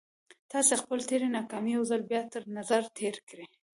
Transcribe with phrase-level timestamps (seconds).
[0.51, 3.47] تاسې خپلې تېرې ناکامۍ يو ځل بيا تر نظر تېرې کړئ.